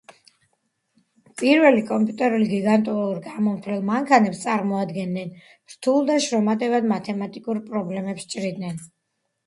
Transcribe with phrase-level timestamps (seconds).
[1.41, 5.31] პირველი კომპიუტერები გიგანტურ გამომთვლელ მანქანებს წარმოადგენდნენ,
[5.77, 8.87] რთულ და შრომატევად მათემატიკურ პრობლემებს ჭრიდნენ